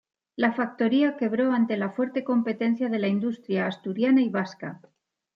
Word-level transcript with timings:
La 0.35 0.51
factoría 0.51 1.15
quebró 1.15 1.51
ante 1.51 1.77
la 1.77 1.91
fuerte 1.91 2.23
competencia 2.23 2.89
de 2.89 2.97
la 2.97 3.07
industria 3.07 3.67
asturiana 3.67 4.23
y 4.23 4.29
vasca. 4.29 4.81